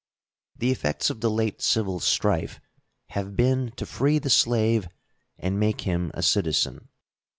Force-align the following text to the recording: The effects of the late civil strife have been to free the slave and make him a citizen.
The 0.57 0.71
effects 0.71 1.11
of 1.11 1.21
the 1.21 1.29
late 1.29 1.61
civil 1.61 1.99
strife 1.99 2.59
have 3.09 3.35
been 3.35 3.69
to 3.75 3.85
free 3.85 4.17
the 4.17 4.31
slave 4.31 4.87
and 5.37 5.59
make 5.59 5.81
him 5.81 6.09
a 6.15 6.23
citizen. 6.23 6.89